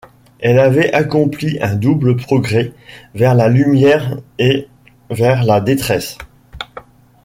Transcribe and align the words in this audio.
Elle 0.39 0.57
avait 0.57 0.91
accompli 0.93 1.59
un 1.61 1.75
double 1.75 2.15
progrès, 2.15 2.73
vers 3.13 3.35
la 3.35 3.49
lumière 3.49 4.17
et 4.39 4.67
vers 5.11 5.43
la 5.43 5.61
détresse. 5.61 6.17